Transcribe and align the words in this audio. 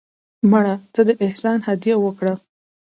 مړه 0.51 0.75
ته 0.93 1.01
د 1.07 1.09
احسان 1.25 1.57
هدیه 1.67 1.95
وکړه 1.99 2.33